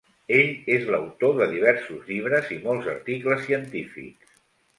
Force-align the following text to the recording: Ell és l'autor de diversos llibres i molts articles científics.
Ell 0.35 0.47
és 0.75 0.87
l'autor 0.95 1.35
de 1.39 1.47
diversos 1.51 2.07
llibres 2.13 2.49
i 2.57 2.59
molts 2.65 2.89
articles 2.95 3.45
científics. 3.51 4.35